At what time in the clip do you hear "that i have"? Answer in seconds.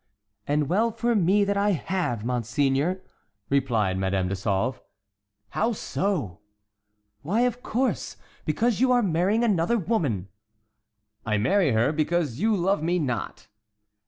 1.43-2.25